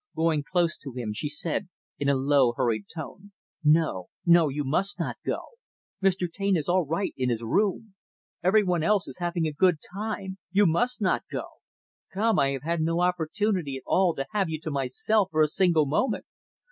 Going 0.15 0.41
close 0.41 0.79
to 0.79 0.93
him, 0.93 1.13
she 1.13 1.29
said 1.29 1.69
in 1.99 2.09
a 2.09 2.15
low, 2.15 2.53
hurried 2.57 2.85
tone, 2.91 3.33
"No, 3.63 4.09
no, 4.25 4.49
you 4.49 4.63
must 4.65 4.99
not 4.99 5.17
go. 5.23 5.41
Mr. 6.01 6.27
Taine 6.27 6.57
is 6.57 6.67
all 6.67 6.87
right 6.87 7.13
in 7.17 7.29
his 7.29 7.43
room. 7.43 7.93
Every 8.41 8.63
one 8.63 8.81
else 8.81 9.07
is 9.07 9.19
having 9.19 9.45
a 9.45 9.53
good 9.53 9.75
time. 9.93 10.39
You 10.51 10.65
must 10.65 11.01
not 11.03 11.21
go. 11.31 11.45
Come, 12.11 12.39
I 12.39 12.47
have 12.53 12.63
had 12.63 12.81
no 12.81 13.01
opportunity, 13.01 13.77
at 13.77 13.83
all, 13.85 14.15
to 14.15 14.25
have 14.31 14.49
you 14.49 14.59
to 14.61 14.71
myself 14.71 15.27
for 15.29 15.43
a 15.43 15.47
single 15.47 15.85
moment. 15.85 16.25